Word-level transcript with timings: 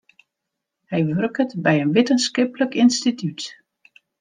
Hy 0.91 0.99
wurket 1.07 1.51
by 1.63 1.75
in 1.83 1.93
wittenskiplik 1.95 2.73
ynstitút. 2.83 3.41